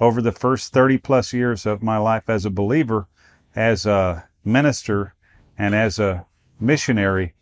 [0.00, 3.08] over the first 30 plus years of my life as a believer,
[3.54, 5.14] as a minister,
[5.58, 6.26] and as a
[6.60, 7.34] missionary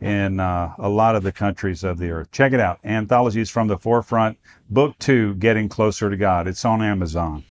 [0.00, 2.30] in uh, a lot of the countries of the earth.
[2.30, 2.78] Check it out.
[2.84, 6.46] Anthologies from the Forefront, Book Two Getting Closer to God.
[6.46, 7.44] It's on Amazon.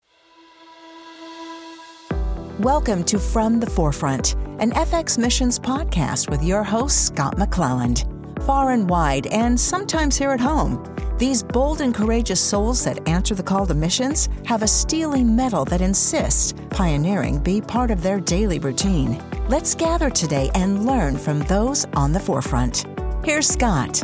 [2.59, 8.20] Welcome to From the Forefront, an FX Missions podcast with your host, Scott McClelland.
[8.45, 10.83] Far and wide, and sometimes here at home,
[11.19, 15.63] these bold and courageous souls that answer the call to missions have a steely mettle
[15.65, 19.21] that insists pioneering be part of their daily routine.
[19.47, 22.87] Let's gather today and learn from those on the forefront.
[23.23, 24.01] Here's Scott.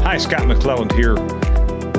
[0.00, 1.16] Hi, Scott McClelland here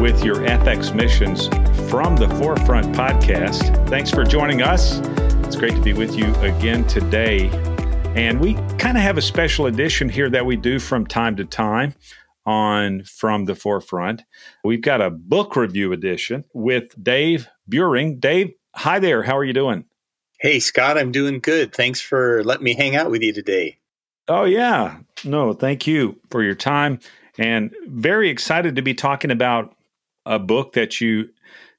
[0.01, 1.49] with your FX Missions
[1.87, 3.87] from the Forefront podcast.
[3.89, 4.97] Thanks for joining us.
[5.45, 7.72] It's great to be with you again today.
[8.15, 11.45] And we kind of have a special edition here that we do from time to
[11.45, 11.95] time
[12.45, 14.21] on From the Forefront.
[14.63, 18.19] We've got a book review edition with Dave Buehring.
[18.19, 19.23] Dave, hi there.
[19.23, 19.85] How are you doing?
[20.39, 21.73] Hey, Scott, I'm doing good.
[21.73, 23.79] Thanks for letting me hang out with you today.
[24.27, 24.97] Oh, yeah.
[25.25, 26.99] No, thank you for your time.
[27.39, 29.75] And very excited to be talking about
[30.23, 31.29] a book that you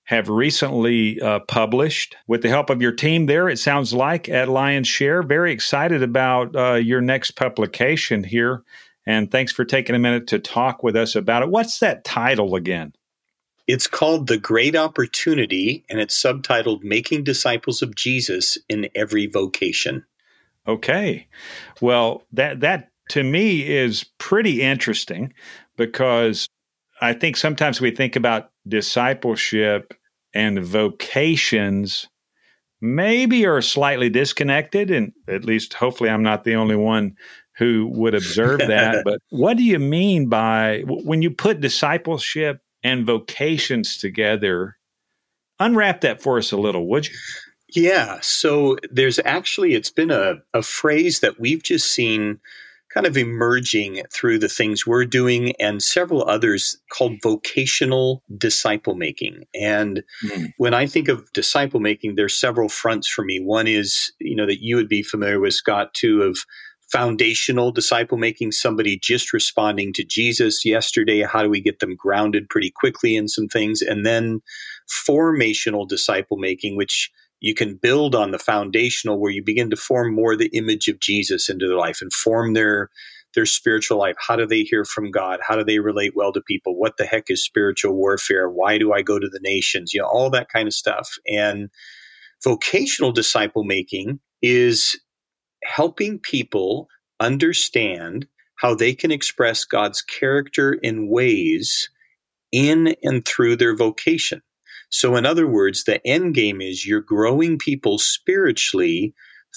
[0.04, 4.48] have recently uh, published with the help of your team there, it sounds like, at
[4.48, 5.22] Lion's Share.
[5.22, 8.62] Very excited about uh, your next publication here.
[9.06, 11.48] And thanks for taking a minute to talk with us about it.
[11.48, 12.92] What's that title again?
[13.66, 20.04] It's called The Great Opportunity, and it's subtitled Making Disciples of Jesus in Every Vocation.
[20.68, 21.28] Okay.
[21.80, 25.32] Well, that, that to me is pretty interesting
[25.76, 26.46] because
[27.00, 29.94] I think sometimes we think about discipleship
[30.34, 32.08] and vocations
[32.80, 37.16] maybe are slightly disconnected and at least hopefully I'm not the only one
[37.56, 43.06] who would observe that but what do you mean by when you put discipleship and
[43.06, 44.76] vocations together
[45.60, 47.14] unwrap that for us a little would you?
[47.70, 52.40] Yeah so there's actually it's been a, a phrase that we've just seen
[52.94, 59.42] kind of emerging through the things we're doing and several others called vocational disciple making.
[59.52, 60.52] And mm.
[60.58, 63.40] when I think of disciple making, there's several fronts for me.
[63.40, 66.38] One is, you know, that you would be familiar with, Scott, too, of
[66.92, 71.22] foundational disciple making, somebody just responding to Jesus yesterday.
[71.22, 73.82] How do we get them grounded pretty quickly in some things?
[73.82, 74.40] And then
[75.08, 80.14] formational disciple making, which you can build on the foundational where you begin to form
[80.14, 82.90] more the image of Jesus into their life and form their
[83.34, 84.14] their spiritual life.
[84.18, 85.40] How do they hear from God?
[85.46, 86.78] How do they relate well to people?
[86.78, 88.48] What the heck is spiritual warfare?
[88.48, 89.92] Why do I go to the nations?
[89.92, 91.10] You know, all that kind of stuff.
[91.26, 91.68] And
[92.44, 95.00] vocational disciple making is
[95.64, 101.88] helping people understand how they can express God's character in ways
[102.52, 104.40] in and through their vocation.
[104.94, 109.12] So, in other words, the end game is you're growing people spiritually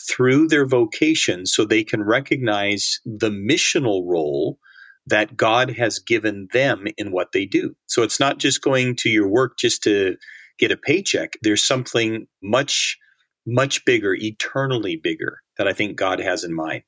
[0.10, 4.58] through their vocation so they can recognize the missional role
[5.06, 7.76] that God has given them in what they do.
[7.86, 10.18] So, it's not just going to your work just to
[10.58, 12.98] get a paycheck, there's something much,
[13.46, 16.86] much bigger, eternally bigger that I think God has in mind.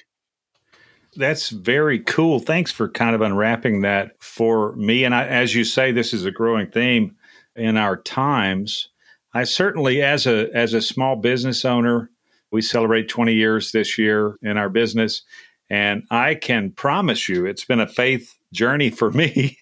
[1.16, 2.40] That's very cool.
[2.40, 5.04] Thanks for kind of unwrapping that for me.
[5.04, 7.16] And I, as you say, this is a growing theme
[7.60, 8.90] in our times.
[9.34, 12.10] I certainly, as a as a small business owner,
[12.52, 15.22] we celebrate 20 years this year in our business,
[15.70, 19.58] and I can promise you, it's been a faith journey for me.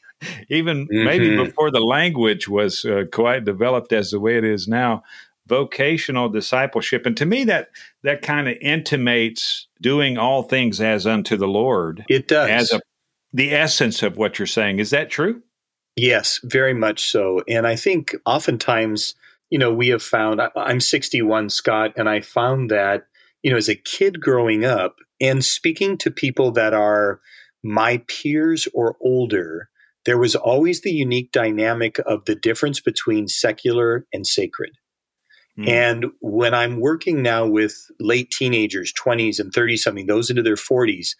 [0.50, 1.06] Even mm-hmm.
[1.06, 5.04] maybe before the language was uh, quite developed as the way it is now,
[5.46, 7.70] vocational discipleship, and to me that
[8.04, 12.04] that kind of intimates doing all things as unto the Lord.
[12.10, 12.82] It does as a
[13.34, 14.80] the essence of what you're saying.
[14.80, 15.44] Is that true?
[15.98, 17.42] Yes, very much so.
[17.50, 19.16] And I think oftentimes,
[19.50, 23.08] you know, we have found I'm 61, Scott, and I found that,
[23.42, 27.20] you know, as a kid growing up and speaking to people that are
[27.64, 29.70] my peers or older,
[30.06, 34.78] there was always the unique dynamic of the difference between secular and sacred.
[35.58, 35.68] Mm.
[35.68, 40.56] And when I'm working now with late teenagers, 20s and 30 something, those into their
[40.56, 41.16] 40s,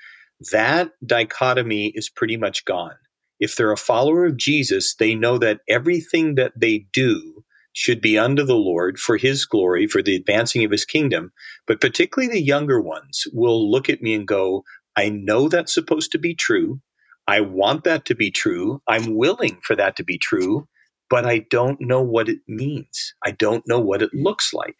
[0.52, 2.94] that dichotomy is pretty much gone
[3.40, 7.44] if they're a follower of Jesus, they know that everything that they do
[7.74, 11.32] should be unto the Lord for his glory, for the advancing of his kingdom.
[11.68, 14.64] But particularly the younger ones will look at me and go,
[14.96, 16.82] I know that's supposed to be true.
[17.28, 18.82] I want that to be true.
[18.88, 20.68] I'm willing for that to be true,
[21.10, 23.14] but I don't know what it means.
[23.24, 24.78] I don't know what it looks like.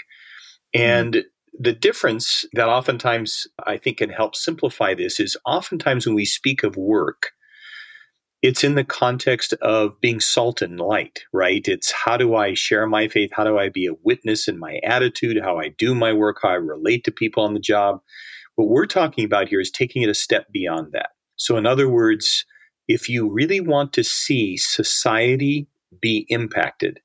[0.74, 0.82] Hmm.
[0.82, 1.24] And
[1.60, 6.64] the difference that oftentimes I think can help simplify this is oftentimes when we speak
[6.64, 7.32] of work,
[8.48, 11.68] it's in the context of being salt and light, right?
[11.68, 13.30] It's how do I share my faith?
[13.34, 16.50] How do I be a witness in my attitude, how I do my work, how
[16.50, 18.00] I relate to people on the job?
[18.56, 21.10] What we're talking about here is taking it a step beyond that.
[21.36, 22.46] So, in other words,
[22.88, 25.68] if you really want to see society
[26.02, 27.02] be impacted,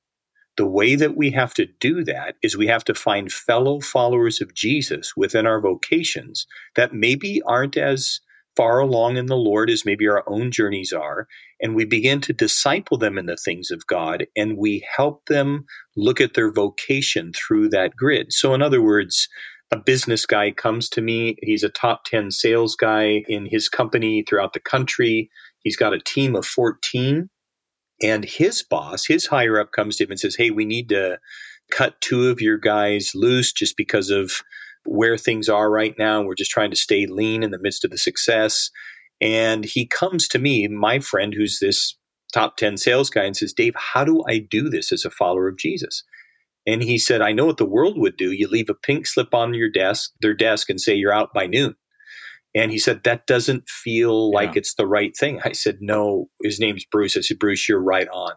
[0.57, 4.41] the way that we have to do that is we have to find fellow followers
[4.41, 6.47] of Jesus within our vocations
[6.77, 8.21] that maybe aren't as
[8.57, 11.27] far along in the Lord as maybe our own journeys are.
[11.61, 15.65] And we begin to disciple them in the things of God and we help them
[15.97, 18.33] look at their vocation through that grid.
[18.33, 19.29] So, in other words,
[19.71, 21.37] a business guy comes to me.
[21.43, 25.31] He's a top 10 sales guy in his company throughout the country.
[25.61, 27.31] He's got a team of 14
[28.03, 31.19] and his boss, his higher up, comes to him and says, Hey, we need to
[31.71, 34.43] cut two of your guys loose just because of
[34.85, 36.23] where things are right now.
[36.23, 38.71] We're just trying to stay lean in the midst of the success.
[39.21, 41.97] And he comes to me, my friend, who's this
[42.33, 45.49] top 10 sales guy, and says, Dave, how do I do this as a follower
[45.49, 46.03] of Jesus?
[46.67, 48.33] And he said, I know what the world would do.
[48.33, 51.47] You leave a pink slip on your desk, their desk, and say you're out by
[51.47, 51.75] noon.
[52.55, 54.41] And he said, That doesn't feel yeah.
[54.41, 55.41] like it's the right thing.
[55.45, 57.17] I said, No, his name's Bruce.
[57.17, 58.33] I said, Bruce, you're right on.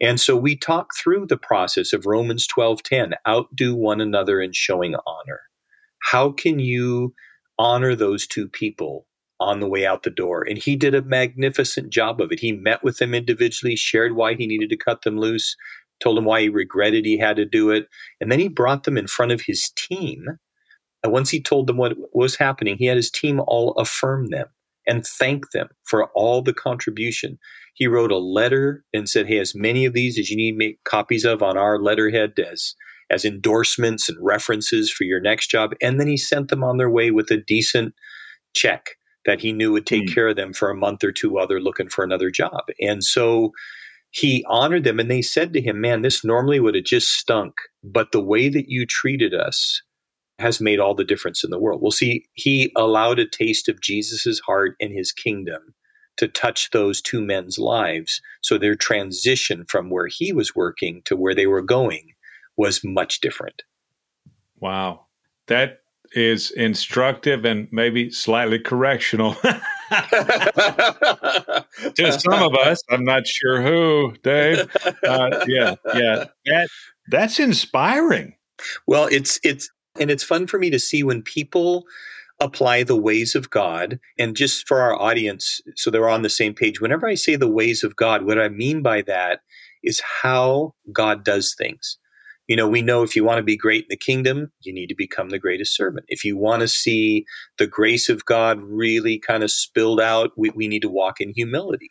[0.00, 4.94] And so we talk through the process of Romans 12:10, outdo one another in showing
[5.06, 5.42] honor.
[6.10, 7.14] How can you
[7.58, 9.06] honor those two people
[9.40, 10.44] on the way out the door?
[10.48, 12.40] And he did a magnificent job of it.
[12.40, 15.56] He met with them individually, shared why he needed to cut them loose,
[16.02, 17.88] told them why he regretted he had to do it,
[18.20, 20.26] and then he brought them in front of his team
[21.04, 24.46] and once he told them what was happening, he had his team all affirm them
[24.86, 27.38] and thank them for all the contribution.
[27.74, 30.58] He wrote a letter and said, Hey, as many of these as you need to
[30.58, 32.74] make copies of on our letterhead as
[33.10, 35.72] as endorsements and references for your next job.
[35.82, 37.94] And then he sent them on their way with a decent
[38.54, 38.96] check
[39.26, 40.14] that he knew would take mm.
[40.14, 42.64] care of them for a month or two while they're looking for another job.
[42.80, 43.52] And so
[44.10, 47.54] he honored them and they said to him, Man, this normally would have just stunk,
[47.82, 49.82] but the way that you treated us
[50.38, 51.80] has made all the difference in the world.
[51.80, 55.74] Well, see, he allowed a taste of Jesus's heart and his kingdom
[56.16, 58.20] to touch those two men's lives.
[58.42, 62.12] So their transition from where he was working to where they were going
[62.56, 63.62] was much different.
[64.60, 65.06] Wow.
[65.46, 65.80] That
[66.12, 69.34] is instructive and maybe slightly correctional.
[69.94, 71.64] to
[72.18, 74.70] some of us, I'm not sure who, Dave.
[75.06, 76.68] Uh, yeah, yeah, that
[77.08, 78.36] that's inspiring.
[78.86, 79.68] Well, it's it's
[80.00, 81.84] and it's fun for me to see when people
[82.40, 83.98] apply the ways of God.
[84.18, 87.50] And just for our audience, so they're on the same page, whenever I say the
[87.50, 89.40] ways of God, what I mean by that
[89.82, 91.98] is how God does things.
[92.46, 94.88] You know, we know if you want to be great in the kingdom, you need
[94.88, 96.04] to become the greatest servant.
[96.08, 97.24] If you want to see
[97.58, 101.32] the grace of God really kind of spilled out, we, we need to walk in
[101.34, 101.90] humility.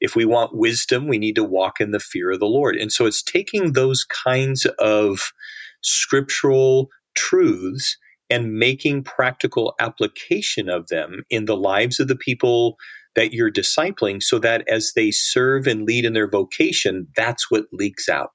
[0.00, 2.76] If we want wisdom, we need to walk in the fear of the Lord.
[2.76, 5.32] And so it's taking those kinds of
[5.80, 7.96] scriptural truths
[8.28, 12.76] and making practical application of them in the lives of the people
[13.14, 17.66] that you're discipling so that as they serve and lead in their vocation, that's what
[17.72, 18.34] leaks out.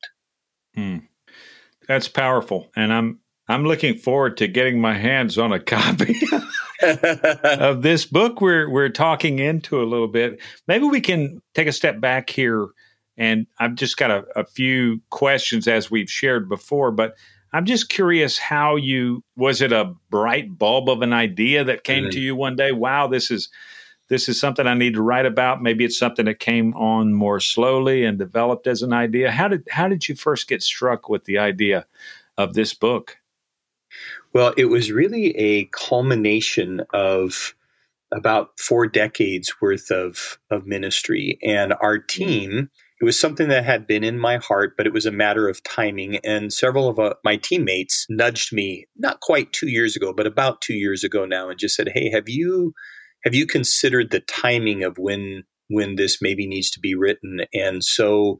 [0.76, 1.00] Hmm.
[1.89, 2.69] That's powerful.
[2.75, 6.15] And I'm I'm looking forward to getting my hands on a copy
[7.43, 10.39] of this book we're we're talking into a little bit.
[10.67, 12.67] Maybe we can take a step back here
[13.17, 17.15] and I've just got a, a few questions as we've shared before, but
[17.51, 22.03] I'm just curious how you was it a bright bulb of an idea that came
[22.03, 22.12] mm-hmm.
[22.12, 22.72] to you one day?
[22.72, 23.50] Wow, this is
[24.10, 25.62] this is something I need to write about.
[25.62, 29.32] Maybe it's something that came on more slowly and developed as an idea.
[29.32, 31.86] How did how did you first get struck with the idea
[32.38, 33.18] of this book?
[34.34, 37.56] Well, it was really a culmination of
[38.12, 42.70] about four decades worth of of ministry, and our team
[43.01, 45.63] it was something that had been in my heart, but it was a matter of
[45.63, 46.18] timing.
[46.18, 50.62] And several of uh, my teammates nudged me, not quite two years ago, but about
[50.62, 52.74] two years ago now, and just said, "Hey, have you
[53.24, 57.84] have you considered the timing of when when this maybe needs to be written?" And
[57.84, 58.40] so,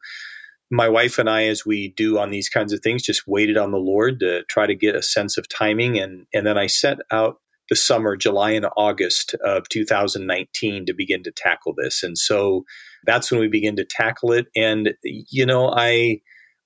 [0.72, 3.72] my wife and I, as we do on these kinds of things, just waited on
[3.72, 7.00] the Lord to try to get a sense of timing, and and then I set
[7.12, 7.38] out
[7.70, 12.02] the summer, July and August of 2019, to begin to tackle this.
[12.02, 12.66] And so
[13.06, 14.48] that's when we begin to tackle it.
[14.56, 16.22] And, you know, I,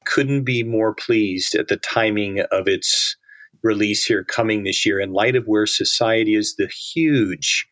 [0.05, 3.15] couldn't be more pleased at the timing of its
[3.61, 7.67] release here coming this year in light of where society is, the huge,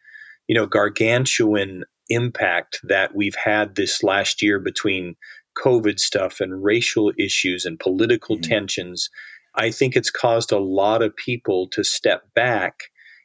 [0.47, 5.15] you know, gargantuan impact that we've had this last year between
[5.57, 8.49] COVID stuff and racial issues and political mm-hmm.
[8.49, 9.09] tensions.
[9.55, 12.83] I think it's caused a lot of people to step back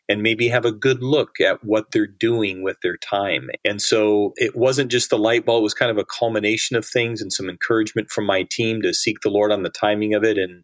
[0.08, 3.50] and maybe have a good look at what they're doing with their time.
[3.64, 6.86] And so it wasn't just the light bulb, it was kind of a culmination of
[6.86, 10.22] things and some encouragement from my team to seek the Lord on the timing of
[10.22, 10.38] it.
[10.38, 10.62] And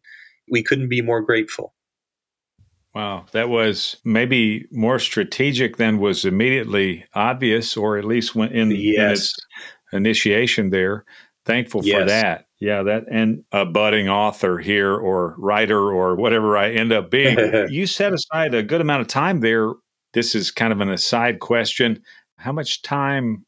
[0.50, 1.74] we couldn't be more grateful.
[2.94, 8.70] Wow, that was maybe more strategic than was immediately obvious, or at least when in,
[8.70, 8.96] yes.
[8.96, 9.36] in its
[9.92, 11.04] initiation there.
[11.46, 11.98] Thankful yes.
[11.98, 12.46] for that.
[12.60, 17.36] Yeah, that and a budding author here or writer or whatever I end up being.
[17.70, 19.72] you set aside a good amount of time there.
[20.12, 22.02] This is kind of an aside question.
[22.36, 23.44] How much time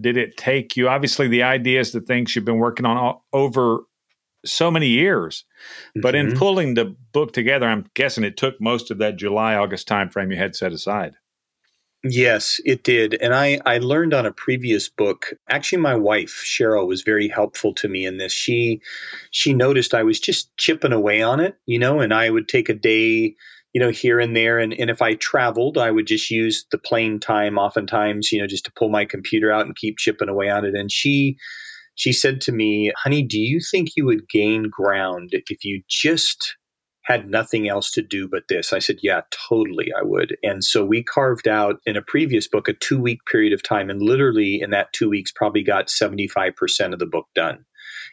[0.00, 0.88] did it take you?
[0.88, 3.80] Obviously, the ideas, the things you've been working on all, over
[4.44, 5.44] so many years,
[5.94, 6.30] but mm-hmm.
[6.30, 10.30] in pulling the book together, I'm guessing it took most of that July August timeframe
[10.30, 11.14] you had set aside.
[12.04, 13.14] Yes, it did.
[13.20, 17.74] And I, I learned on a previous book, actually my wife, Cheryl, was very helpful
[17.74, 18.32] to me in this.
[18.32, 18.80] She
[19.32, 22.68] she noticed I was just chipping away on it, you know, and I would take
[22.68, 23.34] a day,
[23.72, 24.60] you know, here and there.
[24.60, 28.46] And, and if I traveled, I would just use the plane time oftentimes, you know,
[28.46, 30.76] just to pull my computer out and keep chipping away on it.
[30.76, 31.36] And she
[31.98, 36.56] she said to me, honey, do you think you would gain ground if you just
[37.08, 38.74] had nothing else to do but this.
[38.74, 40.36] I said, Yeah, totally, I would.
[40.42, 43.88] And so we carved out in a previous book a two week period of time,
[43.88, 47.64] and literally in that two weeks, probably got 75% of the book done.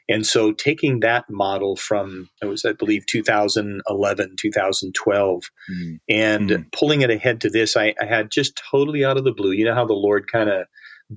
[0.07, 5.99] And so taking that model from, it was, I believe, 2011, 2012, mm.
[6.07, 6.71] and mm.
[6.71, 9.51] pulling it ahead to this, I, I had just totally out of the blue.
[9.51, 10.67] You know how the Lord kind of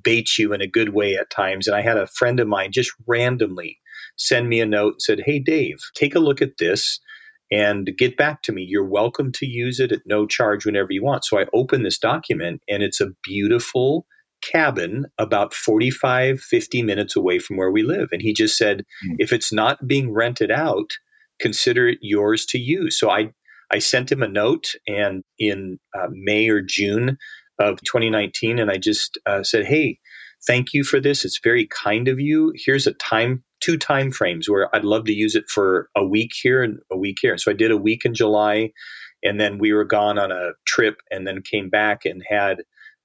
[0.01, 1.67] baits you in a good way at times.
[1.67, 3.79] And I had a friend of mine just randomly
[4.17, 6.99] send me a note and said, Hey, Dave, take a look at this
[7.51, 8.65] and get back to me.
[8.67, 11.25] You're welcome to use it at no charge whenever you want.
[11.25, 14.05] So I open this document and it's a beautiful
[14.41, 18.09] cabin about 45, 50 minutes away from where we live.
[18.11, 19.15] And he just said, mm.
[19.17, 20.91] if it's not being rented out,
[21.39, 22.99] consider it yours to use.
[22.99, 23.31] So I,
[23.71, 27.17] I sent him a note and in uh, May or June
[27.59, 29.99] of 2019, and I just uh, said, hey,
[30.47, 31.25] thank you for this.
[31.25, 32.53] It's very kind of you.
[32.55, 36.31] Here's a time two time frames where I'd love to use it for a week
[36.41, 37.37] here and a week here.
[37.37, 38.71] So I did a week in July,
[39.23, 42.59] and then we were gone on a trip, and then came back and had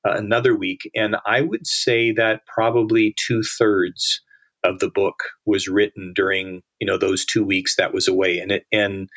[0.07, 0.89] uh, another week.
[0.95, 4.21] And I would say that probably two thirds
[4.63, 8.53] of the book was written during you know those two weeks that was away, and
[8.53, 9.09] it and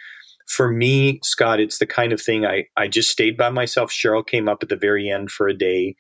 [0.48, 3.92] for me, Scott, it's the kind of thing I, I just stayed by myself.
[3.92, 5.96] Cheryl came up at the very end for a day,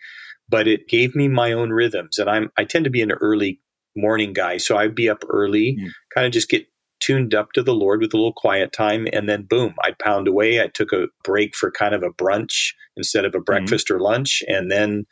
[0.49, 2.17] but it gave me my own rhythms.
[2.17, 3.59] And I'm I tend to be an early
[3.95, 4.57] morning guy.
[4.57, 5.89] So I'd be up early, mm.
[6.13, 6.65] kind of just get
[6.99, 9.07] tuned up to the Lord with a little quiet time.
[9.11, 10.61] And then boom, I'd pound away.
[10.61, 13.43] I took a break for kind of a brunch instead of a hmm.
[13.43, 13.95] breakfast mm.
[13.95, 15.05] or lunch, and then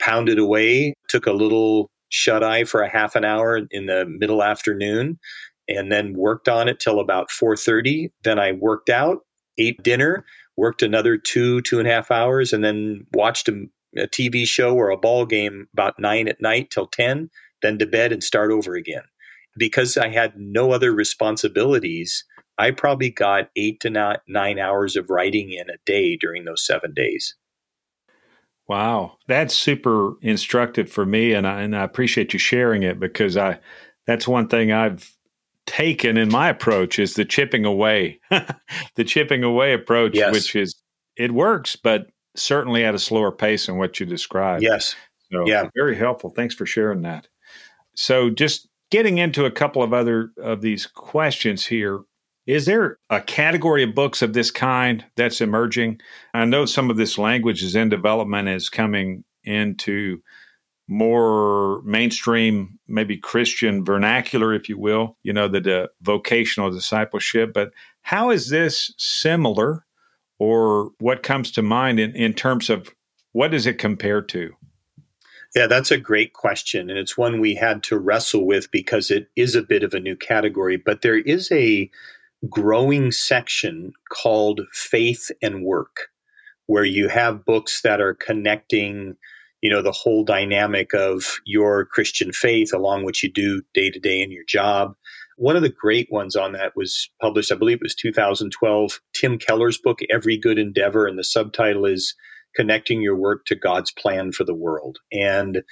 [0.00, 4.42] pounded away, took a little shut eye for a half an hour in the middle
[4.42, 5.18] afternoon
[5.76, 9.18] and then worked on it till about 4.30 then i worked out
[9.58, 10.24] ate dinner
[10.56, 13.64] worked another two two and a half hours and then watched a,
[13.96, 17.30] a tv show or a ball game about 9 at night till 10
[17.62, 19.04] then to bed and start over again.
[19.56, 22.24] Because I had no other responsibilities,
[22.58, 26.92] I probably got eight to nine hours of writing in a day during those seven
[26.94, 27.34] days.
[28.68, 33.36] Wow, that's super instructive for me, and I, and I appreciate you sharing it because
[33.36, 33.58] I
[34.06, 35.14] that's one thing I've
[35.66, 38.20] taken in my approach is the chipping away,
[38.96, 40.32] the chipping away approach, yes.
[40.32, 40.74] which is
[41.16, 44.62] it works, but certainly at a slower pace than what you described.
[44.62, 44.96] Yes,
[45.32, 46.30] so yeah, very helpful.
[46.30, 47.28] Thanks for sharing that.
[47.94, 52.00] So, just getting into a couple of other of these questions here.
[52.44, 56.00] Is there a category of books of this kind that's emerging?
[56.34, 60.20] I know some of this language is in development, is coming into
[60.92, 67.52] more mainstream, maybe Christian vernacular, if you will, you know, the, the vocational discipleship.
[67.54, 67.72] But
[68.02, 69.86] how is this similar,
[70.38, 72.90] or what comes to mind in, in terms of
[73.32, 74.52] what does it compare to?
[75.54, 76.90] Yeah, that's a great question.
[76.90, 80.00] And it's one we had to wrestle with because it is a bit of a
[80.00, 80.76] new category.
[80.76, 81.90] But there is a
[82.48, 86.08] growing section called Faith and Work,
[86.66, 89.16] where you have books that are connecting,
[89.62, 93.98] you know, the whole dynamic of your Christian faith along what you do day to
[93.98, 94.94] day in your job.
[95.38, 99.38] One of the great ones on that was published, I believe it was 2012, Tim
[99.38, 101.06] Keller's book, Every Good Endeavor.
[101.06, 102.14] And the subtitle is
[102.54, 104.98] connecting your work to God's plan for the world.
[105.10, 105.62] And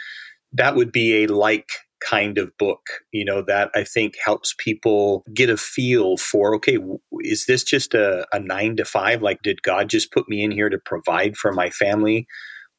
[0.53, 1.69] that would be a like
[2.01, 2.81] kind of book,
[3.13, 6.79] you know, that I think helps people get a feel for okay,
[7.21, 9.21] is this just a, a nine to five?
[9.21, 12.27] Like, did God just put me in here to provide for my family?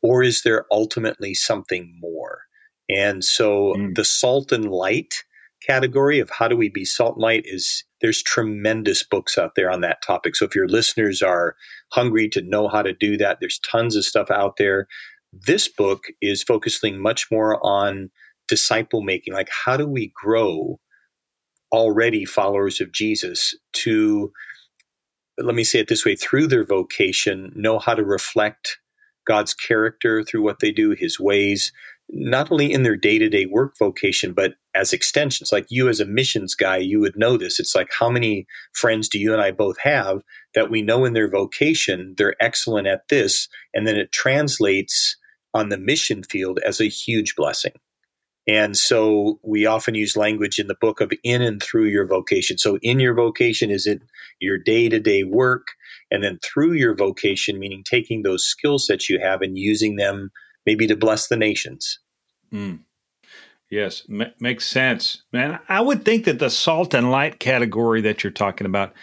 [0.02, 2.42] Or is there ultimately something more?
[2.90, 3.96] And so mm.
[3.96, 5.24] the salt and light
[5.66, 9.70] category of how do we be salt and light is there's tremendous books out there
[9.70, 10.36] on that topic.
[10.36, 11.56] So if your listeners are
[11.92, 14.88] hungry to know how to do that, there's tons of stuff out there.
[15.32, 18.10] This book is focusing much more on
[18.48, 19.34] disciple making.
[19.34, 20.80] Like, how do we grow
[21.72, 24.32] already followers of Jesus to,
[25.38, 28.80] let me say it this way, through their vocation, know how to reflect
[29.26, 31.72] God's character through what they do, his ways,
[32.10, 35.52] not only in their day to day work vocation, but as extensions.
[35.52, 37.60] Like you, as a missions guy, you would know this.
[37.60, 40.22] It's like, how many friends do you and I both have
[40.54, 45.18] that we know in their vocation, they're excellent at this, and then it translates
[45.54, 47.74] on the mission field as a huge blessing.
[48.48, 52.58] And so we often use language in the book of in and through your vocation.
[52.58, 54.02] So in your vocation is it
[54.40, 55.68] your day to day work,
[56.10, 60.32] and then through your vocation, meaning taking those skill sets you have and using them
[60.66, 62.00] maybe to bless the nations.
[62.52, 62.80] Mm.
[63.70, 65.60] Yes, m- makes sense, man.
[65.70, 68.94] I would think that the salt and light category that you're talking about,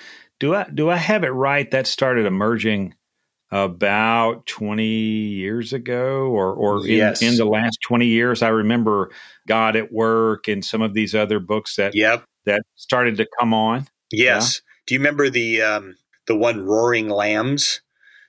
[0.40, 1.70] do I do I have it right?
[1.70, 2.94] That started emerging
[3.50, 7.22] about 20 years ago or or yes.
[7.22, 8.42] in, in the last 20 years.
[8.42, 9.10] I remember
[9.46, 12.24] God at Work and some of these other books that yep.
[12.44, 13.86] that started to come on.
[14.12, 14.60] Yes.
[14.60, 14.72] Yeah?
[14.86, 17.80] Do you remember the um, the one Roaring Lambs?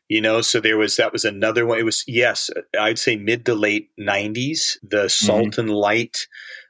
[0.10, 2.50] you know so there was that was another one it was yes
[2.80, 5.62] i'd say mid to late 90s the salt mm-hmm.
[5.62, 6.28] and light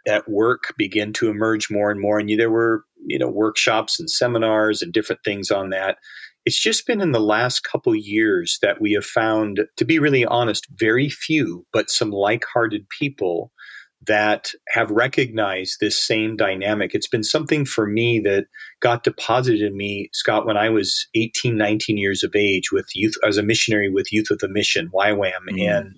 [0.07, 4.11] at work began to emerge more and more and there were you know workshops and
[4.11, 5.97] seminars and different things on that
[6.45, 10.25] it's just been in the last couple years that we have found to be really
[10.25, 13.51] honest very few but some like-hearted people
[14.07, 16.91] that have recognized this same dynamic.
[16.93, 18.45] It's been something for me that
[18.79, 23.15] got deposited in me, Scott, when I was 18, 19 years of age with youth
[23.27, 25.31] as a missionary with Youth with a Mission, YWAM.
[25.51, 25.77] Mm.
[25.77, 25.95] And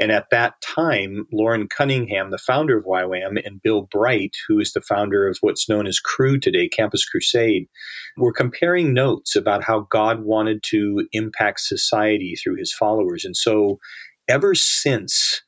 [0.00, 4.72] and at that time, Loren Cunningham, the founder of YWAM, and Bill Bright, who is
[4.72, 7.68] the founder of what's known as Cru today, Campus Crusade,
[8.16, 13.26] were comparing notes about how God wanted to impact society through his followers.
[13.26, 13.78] And so
[14.26, 15.42] ever since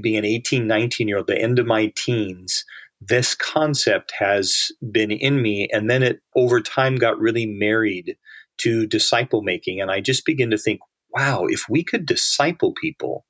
[0.00, 2.64] being an 18, 19 year old, the end of my teens,
[3.00, 5.68] this concept has been in me.
[5.72, 8.16] And then it over time got really married
[8.58, 9.80] to disciple making.
[9.80, 10.78] And I just begin to think,
[11.12, 13.24] wow, if we could disciple people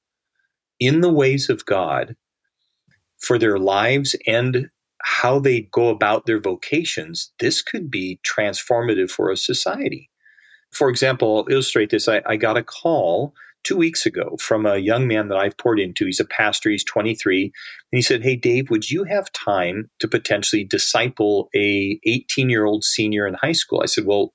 [0.81, 2.17] in the ways of God
[3.19, 4.69] for their lives and
[5.03, 10.11] how they go about their vocations, this could be transformative for a society.
[10.73, 12.09] For example, I'll illustrate this.
[12.09, 15.81] I, I got a call two weeks ago from a young man that I've poured
[15.81, 16.07] into.
[16.07, 17.45] He's a pastor, he's 23.
[17.45, 17.53] And
[17.91, 22.85] he said, Hey, Dave, would you have time to potentially disciple a 18 year old
[22.85, 23.83] senior in high school?
[23.83, 24.33] I said, Well,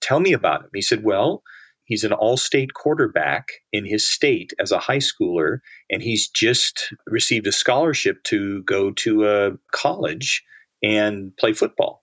[0.00, 0.70] tell me about him.
[0.74, 1.42] He said, Well,
[1.84, 5.58] he's an all state quarterback in his state as a high schooler,
[5.90, 10.42] and he's just received a scholarship to go to a college
[10.82, 12.02] and play football.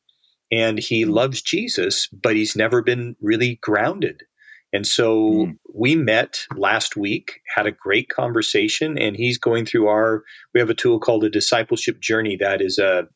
[0.52, 1.12] And he hmm.
[1.12, 4.24] loves Jesus, but he's never been really grounded
[4.72, 5.58] and so mm.
[5.74, 10.24] we met last week, had a great conversation, and he's going through our.
[10.54, 13.08] We have a tool called a discipleship journey that is a.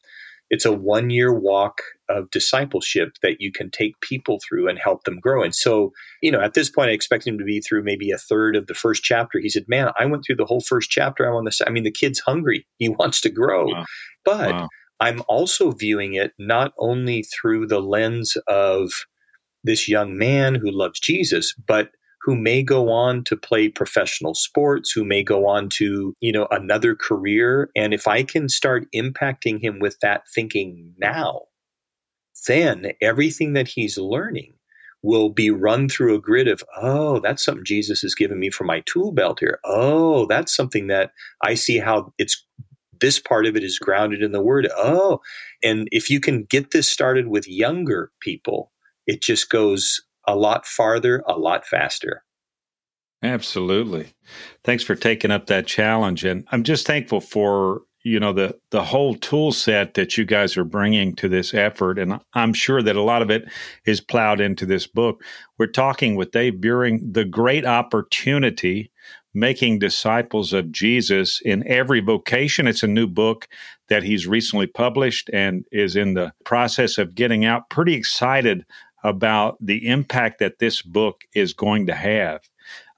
[0.49, 1.82] It's a one year walk
[2.13, 5.43] of discipleship that you can take people through and help them grow.
[5.43, 8.17] And so, you know, at this point, I expect him to be through maybe a
[8.17, 9.39] third of the first chapter.
[9.39, 11.26] He said, "Man, I went through the whole first chapter.
[11.26, 11.62] I'm on this.
[11.65, 12.65] I mean, the kid's hungry.
[12.78, 13.86] He wants to grow, wow.
[14.26, 14.69] but." Wow.
[14.99, 18.91] I'm also viewing it not only through the lens of
[19.62, 21.89] this young man who loves Jesus, but
[22.23, 26.47] who may go on to play professional sports, who may go on to, you know,
[26.52, 27.69] another career.
[27.76, 31.41] And if I can start impacting him with that thinking now,
[32.47, 34.53] then everything that he's learning
[35.01, 38.63] will be run through a grid of, oh, that's something Jesus has given me for
[38.63, 39.60] my tool belt here.
[39.65, 42.45] Oh, that's something that I see how it's
[43.01, 44.69] this part of it is grounded in the word.
[44.77, 45.19] Oh,
[45.62, 48.71] and if you can get this started with younger people,
[49.06, 52.23] it just goes a lot farther, a lot faster.
[53.21, 54.13] Absolutely.
[54.63, 56.23] Thanks for taking up that challenge.
[56.23, 60.57] And I'm just thankful for, you know, the, the whole tool set that you guys
[60.57, 61.97] are bringing to this effort.
[61.97, 63.45] And I'm sure that a lot of it
[63.85, 65.23] is plowed into this book.
[65.57, 68.91] We're talking with Dave Buehring, the great opportunity
[69.33, 72.67] making disciples of Jesus in every vocation.
[72.67, 73.47] It's a new book
[73.89, 77.69] that he's recently published and is in the process of getting out.
[77.69, 78.65] Pretty excited
[79.03, 82.41] about the impact that this book is going to have.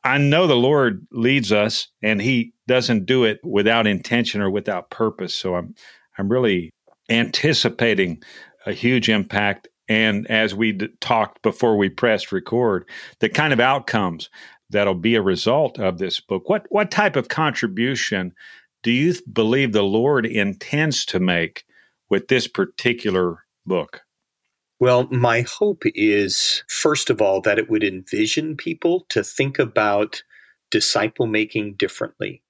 [0.05, 4.91] I know the Lord leads us and he doesn't do it without intention or without
[4.91, 5.35] purpose.
[5.35, 5.73] So I'm
[6.17, 6.71] I'm really
[7.09, 8.23] anticipating
[8.67, 12.87] a huge impact and as we d- talked before we pressed record,
[13.19, 14.29] the kind of outcomes
[14.69, 16.49] that'll be a result of this book.
[16.49, 18.33] What what type of contribution
[18.83, 21.65] do you believe the Lord intends to make
[22.11, 24.04] with this particular book?
[24.79, 30.21] Well, my hope is, first of all, that it would envision people to think about
[30.69, 32.41] disciple making differently.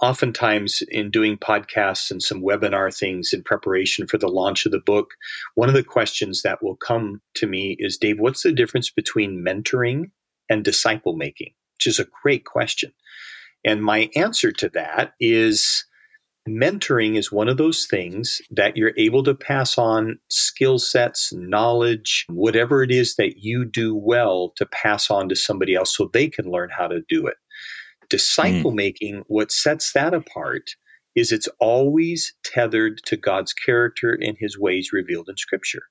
[0.00, 4.80] Oftentimes, in doing podcasts and some webinar things in preparation for the launch of the
[4.80, 5.14] book,
[5.54, 9.44] one of the questions that will come to me is Dave, what's the difference between
[9.44, 10.10] mentoring
[10.48, 11.54] and disciple making?
[11.76, 12.92] Which is a great question.
[13.64, 15.84] And my answer to that is
[16.48, 22.26] mentoring is one of those things that you're able to pass on skill sets, knowledge,
[22.28, 26.28] whatever it is that you do well to pass on to somebody else so they
[26.28, 27.36] can learn how to do it.
[28.10, 28.76] Disciple mm.
[28.76, 30.70] making, what sets that apart
[31.16, 35.84] is it's always tethered to God's character and his ways revealed in Scripture.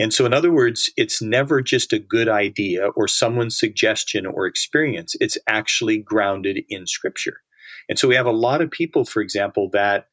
[0.00, 4.46] And so, in other words, it's never just a good idea or someone's suggestion or
[4.46, 5.14] experience.
[5.20, 7.40] It's actually grounded in Scripture.
[7.88, 10.08] And so, we have a lot of people, for example, that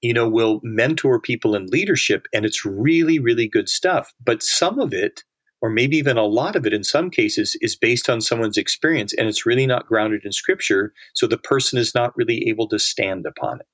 [0.00, 4.12] you know will mentor people in leadership, and it's really, really good stuff.
[4.24, 5.22] But some of it,
[5.60, 9.12] or maybe even a lot of it, in some cases, is based on someone's experience,
[9.14, 10.92] and it's really not grounded in Scripture.
[11.14, 13.66] So the person is not really able to stand upon it.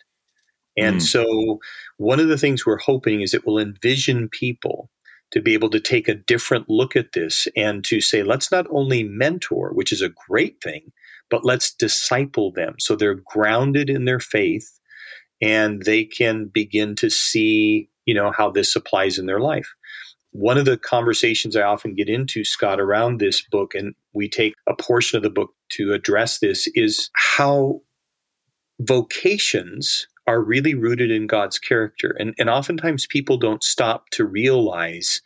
[0.77, 1.03] And mm.
[1.03, 1.61] so,
[1.97, 4.91] one of the things we're hoping is it will envision people
[5.33, 8.67] to be able to take a different look at this and to say, let's not
[8.71, 10.93] only mentor, which is a great thing,
[11.31, 14.69] but let's disciple them so they're grounded in their faith
[15.43, 19.69] and they can begin to see, you know, how this applies in their life.
[20.33, 24.55] One of the conversations I often get into, Scott, around this book, and we take
[24.69, 27.81] a portion of the book to address this, is how
[28.81, 32.17] vocations are really rooted in God's character.
[32.19, 35.23] And, and oftentimes people don't stop to realize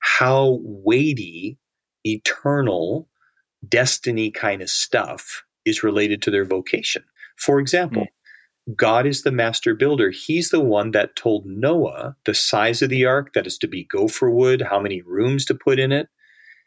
[0.00, 1.58] how weighty,
[2.04, 3.08] eternal,
[3.66, 7.02] destiny kind of stuff is related to their vocation.
[7.36, 8.76] For example, mm.
[8.76, 10.10] God is the master builder.
[10.10, 13.84] He's the one that told Noah the size of the ark, that is to be
[13.84, 16.08] gopher wood, how many rooms to put in it.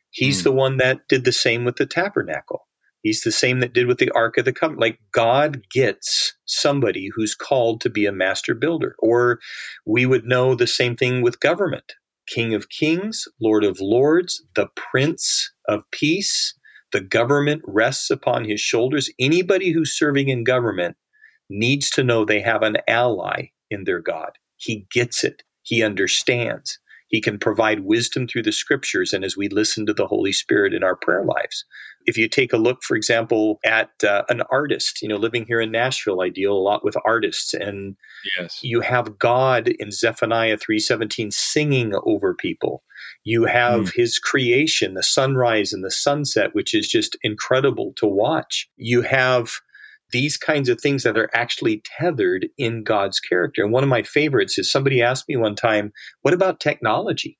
[0.09, 0.43] He's mm.
[0.45, 2.67] the one that did the same with the tabernacle.
[3.01, 4.81] He's the same that did with the Ark of the Covenant.
[4.81, 8.95] Like God gets somebody who's called to be a master builder.
[8.99, 9.39] Or
[9.85, 11.93] we would know the same thing with government
[12.27, 16.53] King of Kings, Lord of Lords, the Prince of Peace.
[16.91, 19.09] The government rests upon his shoulders.
[19.19, 20.97] Anybody who's serving in government
[21.49, 24.31] needs to know they have an ally in their God.
[24.57, 26.79] He gets it, he understands.
[27.11, 30.73] He can provide wisdom through the scriptures and as we listen to the Holy Spirit
[30.73, 31.65] in our prayer lives.
[32.07, 35.61] If you take a look, for example, at uh, an artist, you know, living here
[35.61, 37.95] in Nashville, I deal a lot with artists, and
[38.39, 38.59] yes.
[38.63, 42.81] you have God in Zephaniah three seventeen singing over people.
[43.23, 43.93] You have mm.
[43.93, 48.67] His creation, the sunrise and the sunset, which is just incredible to watch.
[48.77, 49.59] You have
[50.11, 53.63] these kinds of things that are actually tethered in God's character.
[53.63, 57.37] And one of my favorites is somebody asked me one time, "What about technology?"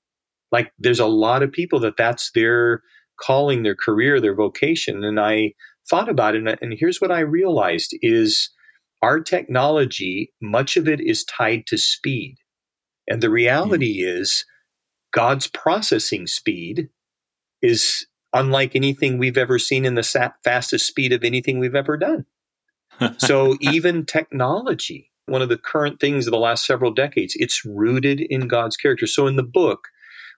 [0.51, 2.81] Like, there's a lot of people that that's their
[3.19, 5.03] calling, their career, their vocation.
[5.03, 5.53] And I
[5.89, 8.49] thought about it, and here's what I realized: is
[9.01, 12.35] our technology, much of it is tied to speed,
[13.07, 14.19] and the reality mm.
[14.19, 14.45] is
[15.11, 16.89] God's processing speed
[17.61, 22.25] is unlike anything we've ever seen in the fastest speed of anything we've ever done
[23.17, 28.21] so even technology, one of the current things of the last several decades, it's rooted
[28.21, 29.07] in God's character.
[29.07, 29.87] So in the book,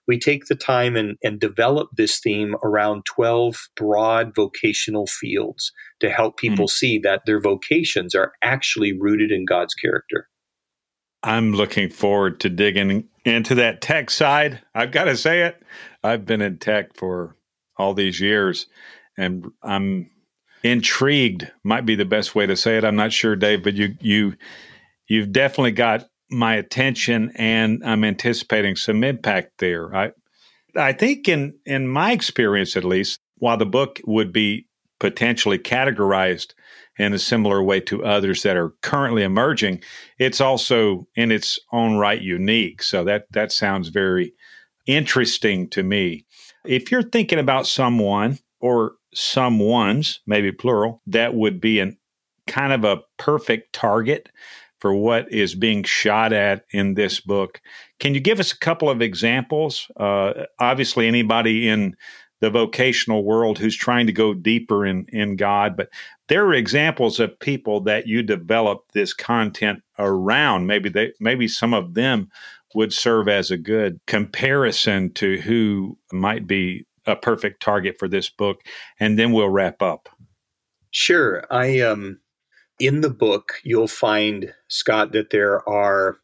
[0.06, 6.10] we take the time and, and develop this theme around 12 broad vocational fields to
[6.10, 6.86] help people mm-hmm.
[6.86, 10.28] see that their vocations are actually rooted in God's character.
[11.22, 14.60] I'm looking forward to digging into that tech side.
[14.74, 15.62] I've got to say it.
[16.02, 17.36] I've been in tech for
[17.78, 18.66] all these years
[19.16, 20.10] and I'm
[20.64, 22.84] intrigued might be the best way to say it.
[22.84, 24.34] I'm not sure, Dave, but you you
[25.06, 29.94] you've definitely got my attention, and I'm anticipating some impact there.
[29.94, 30.12] I
[30.76, 34.66] I think in in my experience, at least, while the book would be
[34.98, 36.54] potentially categorized
[36.98, 39.82] in a similar way to others that are currently emerging,
[40.18, 42.82] it's also in its own right unique.
[42.82, 44.32] So that that sounds very
[44.86, 46.24] interesting to me.
[46.64, 51.96] If you're thinking about someone or someone's, maybe plural, that would be an
[52.46, 54.28] kind of a perfect target
[54.78, 57.60] for what is being shot at in this book.
[58.00, 59.90] Can you give us a couple of examples?
[59.96, 61.96] Uh, obviously, anybody in
[62.40, 65.76] the vocational world who's trying to go deeper in, in God.
[65.76, 65.88] But
[66.28, 70.66] there are examples of people that you develop this content around.
[70.66, 72.28] Maybe they, maybe some of them
[72.74, 78.30] would serve as a good comparison to who might be a perfect target for this
[78.30, 78.60] book.
[78.98, 80.08] And then we'll wrap up.
[80.90, 81.44] Sure.
[81.50, 82.20] I um
[82.80, 86.18] in the book you'll find Scott that there are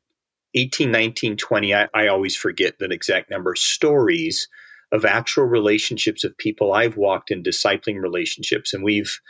[0.54, 4.48] 18, 19, 20, I, I always forget the exact number, stories
[4.92, 8.74] of actual relationships of people I've walked in discipling relationships.
[8.74, 9.20] And we've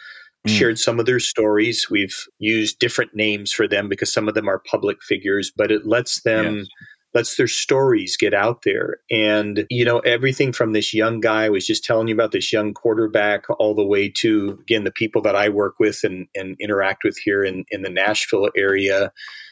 [0.46, 0.50] mm.
[0.50, 1.90] shared some of their stories.
[1.90, 5.86] We've used different names for them because some of them are public figures, but it
[5.86, 6.58] lets them.
[6.58, 6.66] Yes.
[7.12, 8.98] Lets their stories get out there.
[9.10, 12.52] And, you know, everything from this young guy I was just telling you about this
[12.52, 16.56] young quarterback all the way to, again, the people that I work with and, and
[16.60, 19.10] interact with here in, in the Nashville area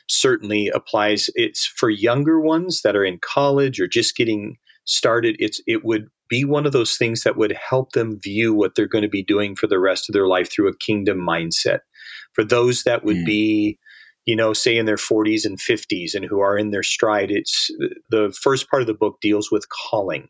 [0.09, 1.31] certainly applies.
[1.35, 4.57] It's for younger ones that are in college or just getting
[4.89, 8.75] started, it's it would be one of those things that would help them view what
[8.75, 11.81] they're going to be doing for the rest of their life through a kingdom mindset.
[12.33, 13.27] For those that would mm.
[13.27, 13.79] be,
[14.29, 17.71] you know, say in their 40s and 50s and who are in their stride, it's
[18.11, 20.29] the first part of the book deals with calling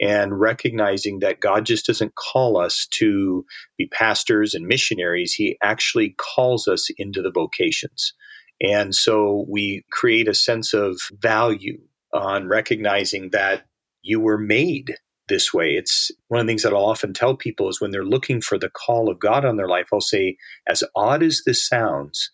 [0.00, 3.44] and recognizing that God just doesn't call us to
[3.78, 5.32] be pastors and missionaries.
[5.32, 8.14] He actually calls us into the vocations.
[8.60, 11.78] And so we create a sense of value
[12.12, 13.62] on recognizing that
[14.02, 14.96] you were made
[15.28, 15.74] this way.
[15.74, 18.58] It's one of the things that I'll often tell people is when they're looking for
[18.58, 20.36] the call of God on their life, I'll say,
[20.68, 22.28] as odd as this sounds,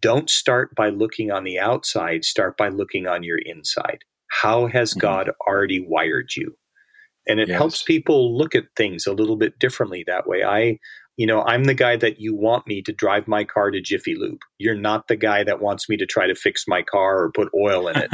[0.00, 3.98] don't start by looking on the outside, start by looking on your inside.
[4.28, 5.00] How has mm-hmm.
[5.00, 6.56] God already wired you?
[7.28, 7.58] And it yes.
[7.58, 10.44] helps people look at things a little bit differently that way.
[10.44, 10.78] I
[11.16, 14.14] you know, I'm the guy that you want me to drive my car to Jiffy
[14.14, 14.40] Lube.
[14.58, 17.48] You're not the guy that wants me to try to fix my car or put
[17.58, 18.10] oil in it.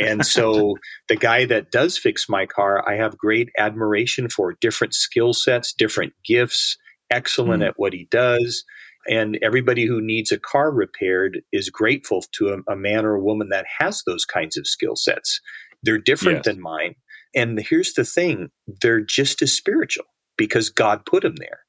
[0.00, 0.76] and so
[1.08, 5.72] the guy that does fix my car, I have great admiration for different skill sets,
[5.72, 6.76] different gifts,
[7.10, 7.66] excellent mm.
[7.66, 8.64] at what he does.
[9.08, 13.22] And everybody who needs a car repaired is grateful to a, a man or a
[13.22, 15.40] woman that has those kinds of skill sets.
[15.82, 16.44] They're different yes.
[16.46, 16.94] than mine.
[17.34, 21.60] And here's the thing they're just as spiritual because God put them there.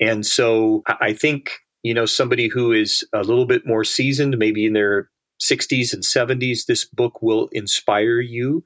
[0.00, 1.50] And so I think,
[1.82, 5.10] you know, somebody who is a little bit more seasoned, maybe in their
[5.40, 8.64] 60s and 70s, this book will inspire you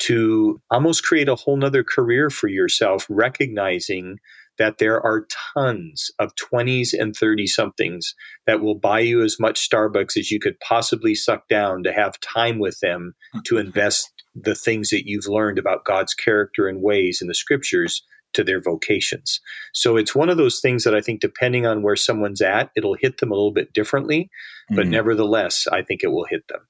[0.00, 4.18] to almost create a whole nother career for yourself, recognizing
[4.60, 8.14] that there are tons of 20s and 30 somethings
[8.46, 12.20] that will buy you as much Starbucks as you could possibly suck down to have
[12.20, 13.14] time with them
[13.46, 18.02] to invest the things that you've learned about God's character and ways in the scriptures
[18.34, 19.40] to their vocations.
[19.72, 22.96] So it's one of those things that I think, depending on where someone's at, it'll
[23.00, 24.28] hit them a little bit differently,
[24.68, 26.60] but mm nevertheless, I think it will hit them.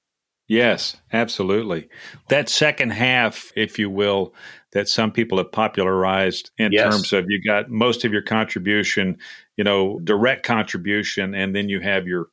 [0.50, 1.88] Yes, absolutely.
[2.28, 4.34] That second half, if you will,
[4.72, 6.92] that some people have popularized in yes.
[6.92, 9.16] terms of you got most of your contribution,
[9.56, 12.30] you know, direct contribution, and then you have your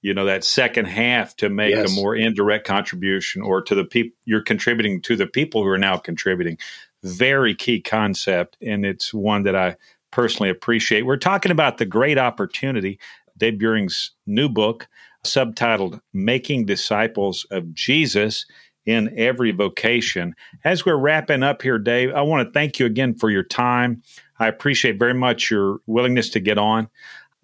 [0.00, 1.92] you know that second half to make yes.
[1.92, 5.78] a more indirect contribution or to the people you're contributing to the people who are
[5.78, 6.58] now contributing
[7.04, 9.76] very key concept, and it's one that I
[10.10, 11.06] personally appreciate.
[11.06, 12.98] We're talking about the great opportunity,
[13.38, 14.88] Dave Buehring's new book,
[15.24, 18.46] subtitled Making Disciples of Jesus
[18.84, 20.34] in Every Vocation.
[20.64, 24.02] As we're wrapping up here, Dave, I want to thank you again for your time.
[24.38, 26.88] I appreciate very much your willingness to get on.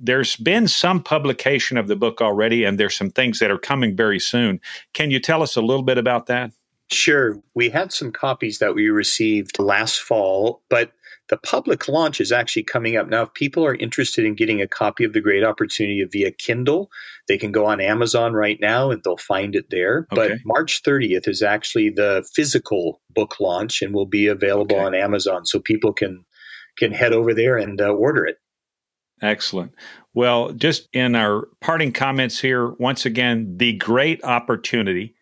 [0.01, 3.97] There's been some publication of the book already, and there's some things that are coming
[3.97, 4.61] very soon.
[4.93, 6.53] Can you tell us a little bit about that?
[6.91, 7.41] Sure.
[7.55, 10.93] We had some copies that we received last fall, but
[11.29, 13.09] the public launch is actually coming up.
[13.09, 16.91] Now, if people are interested in getting a copy of The Great Opportunity via Kindle,
[17.27, 20.07] they can go on Amazon right now and they'll find it there.
[20.13, 20.29] Okay.
[20.29, 24.85] But March 30th is actually the physical book launch and will be available okay.
[24.85, 26.25] on Amazon so people can
[26.79, 28.37] can head over there and uh, order it.
[29.21, 29.73] Excellent.
[30.15, 35.17] Well, just in our parting comments here, once again, The Great Opportunity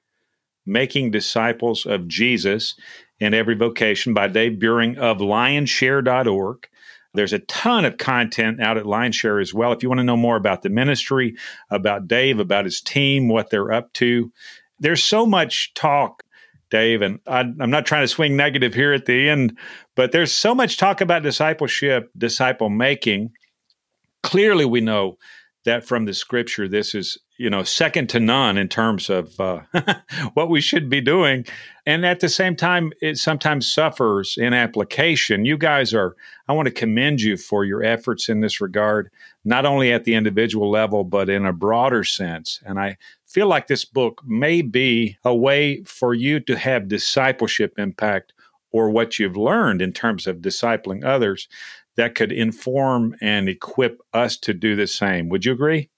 [0.66, 2.74] Making Disciples of Jesus
[3.20, 6.68] in Every Vocation by Dave Buehring of lionshare.org.
[7.14, 9.72] There's a ton of content out at Lionshare as well.
[9.72, 11.34] If you want to know more about the ministry,
[11.70, 14.30] about Dave, about his team, what they're up to,
[14.78, 16.22] there's so much talk,
[16.70, 19.56] Dave, and I, am not trying to swing negative here at the end,
[19.94, 23.32] but there's so much talk about discipleship, disciple making.
[24.22, 25.16] Clearly, we know
[25.64, 29.60] that from the scripture, this is you know second to none in terms of uh,
[30.34, 31.44] what we should be doing
[31.84, 36.16] and at the same time it sometimes suffers in application you guys are
[36.48, 39.10] i want to commend you for your efforts in this regard
[39.44, 42.96] not only at the individual level but in a broader sense and i
[43.26, 48.32] feel like this book may be a way for you to have discipleship impact
[48.72, 51.48] or what you've learned in terms of discipling others
[51.96, 55.30] that could inform and equip us to do the same.
[55.30, 55.88] Would you agree?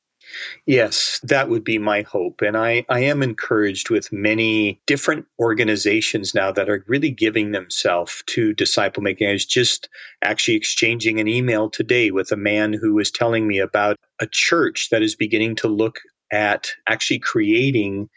[0.67, 2.43] Yes, that would be my hope.
[2.43, 8.23] And I, I am encouraged with many different organizations now that are really giving themselves
[8.27, 9.29] to disciple making.
[9.29, 9.89] I was just
[10.23, 14.89] actually exchanging an email today with a man who was telling me about a church
[14.91, 18.09] that is beginning to look at actually creating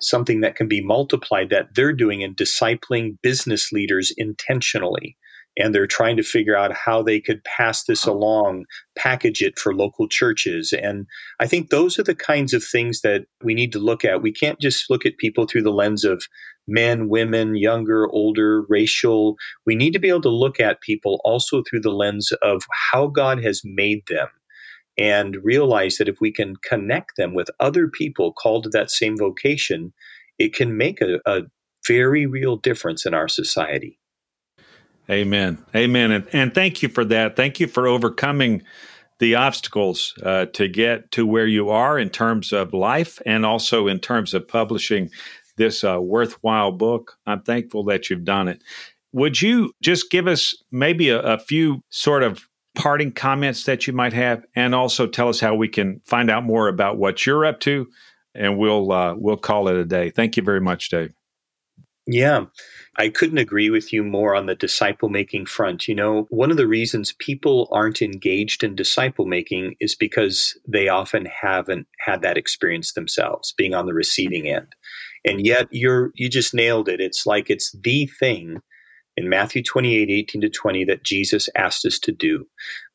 [0.00, 5.16] something that can be multiplied that they're doing in discipling business leaders intentionally
[5.60, 8.64] and they're trying to figure out how they could pass this along,
[8.96, 10.72] package it for local churches.
[10.72, 11.06] And
[11.38, 14.22] I think those are the kinds of things that we need to look at.
[14.22, 16.24] We can't just look at people through the lens of
[16.66, 19.36] men, women, younger, older, racial.
[19.66, 23.08] We need to be able to look at people also through the lens of how
[23.08, 24.28] God has made them
[24.98, 29.16] and realize that if we can connect them with other people called to that same
[29.16, 29.92] vocation,
[30.38, 31.42] it can make a, a
[31.86, 33.99] very real difference in our society.
[35.10, 35.58] Amen.
[35.74, 36.12] Amen.
[36.12, 37.34] And, and thank you for that.
[37.34, 38.62] Thank you for overcoming
[39.18, 43.88] the obstacles uh, to get to where you are in terms of life and also
[43.88, 45.10] in terms of publishing
[45.56, 47.18] this uh, worthwhile book.
[47.26, 48.62] I'm thankful that you've done it.
[49.12, 53.92] Would you just give us maybe a, a few sort of parting comments that you
[53.92, 57.44] might have, and also tell us how we can find out more about what you're
[57.44, 57.88] up to,
[58.34, 60.10] and we'll uh, we'll call it a day.
[60.10, 61.12] Thank you very much, Dave.
[62.12, 62.46] Yeah,
[62.98, 65.86] I couldn't agree with you more on the disciple making front.
[65.86, 70.88] You know, one of the reasons people aren't engaged in disciple making is because they
[70.88, 74.74] often haven't had that experience themselves, being on the receiving end.
[75.24, 77.00] And yet you're you just nailed it.
[77.00, 78.58] It's like it's the thing
[79.16, 82.46] in Matthew 28, 18 to 20 that Jesus asked us to do.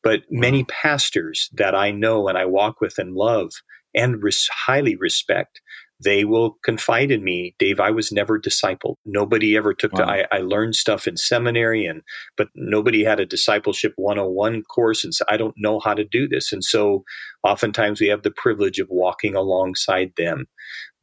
[0.03, 3.51] But many pastors that I know and I walk with and love
[3.95, 5.61] and res- highly respect
[6.03, 7.55] they will confide in me.
[7.59, 8.95] Dave i was never discipled.
[9.05, 10.05] Nobody ever took wow.
[10.05, 12.01] to I, I, learned stuff in seminary and
[12.37, 16.27] but nobody had a discipleship 101 course and so i don't know how to do
[16.27, 16.51] this.
[16.51, 17.03] And so
[17.43, 20.45] oftentimes we have the privilege of walking alongside them.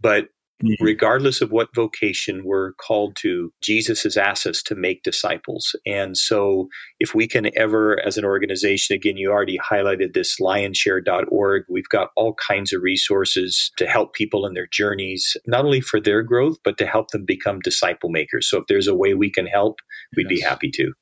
[0.00, 0.28] But
[0.62, 0.84] Mm-hmm.
[0.84, 5.74] Regardless of what vocation we're called to, Jesus has asked us to make disciples.
[5.86, 6.68] And so,
[7.00, 12.10] if we can ever, as an organization, again, you already highlighted this lionshare.org, we've got
[12.16, 16.58] all kinds of resources to help people in their journeys, not only for their growth,
[16.64, 18.48] but to help them become disciple makers.
[18.48, 19.80] So, if there's a way we can help,
[20.16, 20.38] we'd yes.
[20.38, 20.92] be happy to.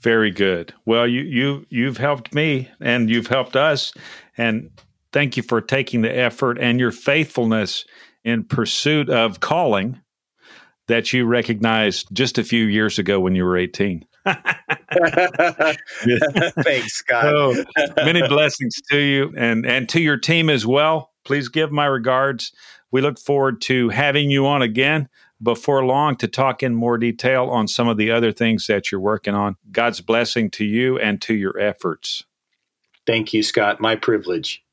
[0.00, 0.74] Very good.
[0.84, 3.92] Well, you you you've helped me and you've helped us
[4.36, 4.70] and
[5.12, 7.84] thank you for taking the effort and your faithfulness
[8.26, 10.00] in pursuit of calling
[10.88, 14.04] that you recognized just a few years ago when you were 18.
[16.64, 17.22] Thanks, Scott.
[17.22, 17.54] so,
[17.96, 21.12] many blessings to you and, and to your team as well.
[21.24, 22.52] Please give my regards.
[22.90, 25.08] We look forward to having you on again
[25.40, 29.00] before long to talk in more detail on some of the other things that you're
[29.00, 29.56] working on.
[29.70, 32.24] God's blessing to you and to your efforts.
[33.06, 33.80] Thank you, Scott.
[33.80, 34.65] My privilege.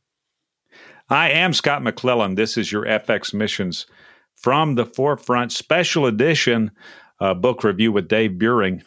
[1.13, 2.37] I am Scott McClelland.
[2.37, 3.85] This is your FX Missions
[4.35, 6.71] from the Forefront Special Edition
[7.19, 8.81] uh, book review with Dave Buehring.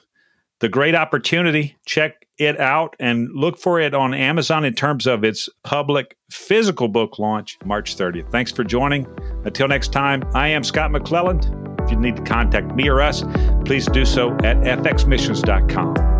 [0.58, 5.22] The great opportunity, check it out and look for it on Amazon in terms of
[5.22, 8.30] its public physical book launch March 30th.
[8.32, 9.06] Thanks for joining.
[9.44, 11.84] Until next time, I am Scott McClelland.
[11.84, 13.22] If you need to contact me or us,
[13.64, 16.15] please do so at fxmissions.com.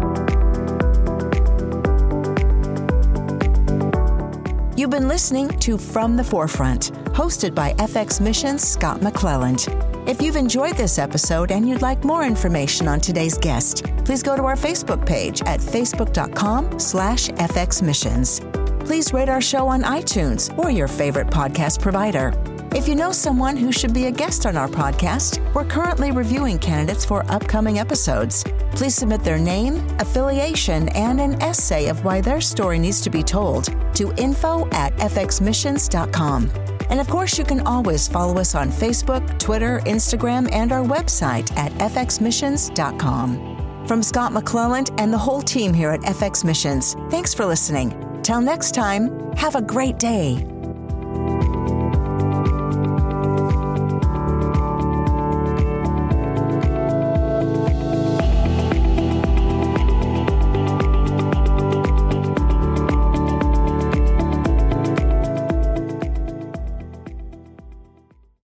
[4.77, 9.67] You've been listening to From the Forefront, hosted by FX Mission's Scott McClelland.
[10.07, 14.37] If you've enjoyed this episode and you'd like more information on today's guest, please go
[14.37, 18.85] to our Facebook page at facebook.com slash fxmissions.
[18.85, 22.35] Please rate our show on iTunes or your favorite podcast provider.
[22.74, 26.59] If you know someone who should be a guest on our podcast, we're currently reviewing
[26.59, 28.44] candidates for upcoming episodes.
[28.72, 33.22] Please submit their name, affiliation, and an essay of why their story needs to be
[33.22, 36.50] told to info at fxmissions.com.
[36.90, 41.50] And of course, you can always follow us on Facebook, Twitter, Instagram, and our website
[41.57, 43.57] at fxmissions.com.
[43.87, 48.20] From Scott McClelland and the whole team here at FX Missions, thanks for listening.
[48.22, 50.56] Till next time, have a great day.